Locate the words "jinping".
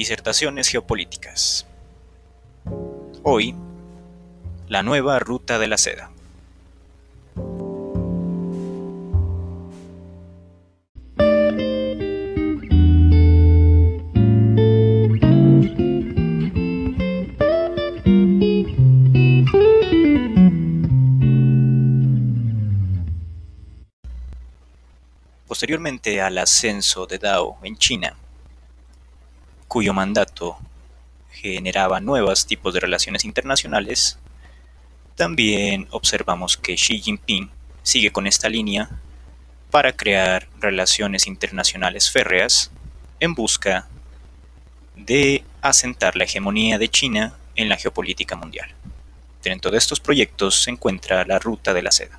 37.00-37.48